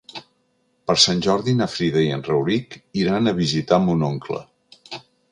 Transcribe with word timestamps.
Per 0.91 0.93
Sant 1.01 1.19
Jordi 1.25 1.53
na 1.57 1.67
Frida 1.73 2.01
i 2.05 2.07
en 2.15 2.23
Rauric 2.27 2.77
iran 3.01 3.27
a 3.27 3.35
visitar 3.41 3.79
mon 3.83 4.07
oncle. 4.09 4.41